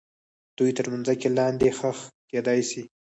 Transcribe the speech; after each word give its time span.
دوی 0.57 0.71
تر 0.77 0.85
مځکې 0.93 1.27
لاندې 1.37 1.67
ښخ 1.77 1.97
کیدای 2.29 2.59
سي. 2.69 2.81